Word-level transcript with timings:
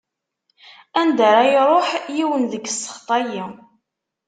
Anda 0.99 1.23
ara 1.39 1.43
iruḥ 1.59 1.89
yiwen 2.17 2.43
deg 2.51 2.63
ssexṭ-ayi! 2.69 3.43